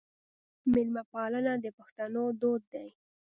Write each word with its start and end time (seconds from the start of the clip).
میلمه 0.73 1.03
پالنه 1.11 1.53
د 1.63 1.65
پښتنو 1.77 2.23
دود 2.41 2.61
دی. 2.73 2.87